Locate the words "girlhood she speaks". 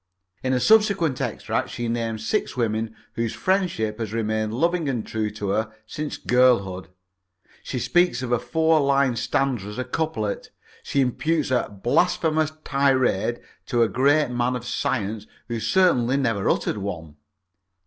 6.17-8.23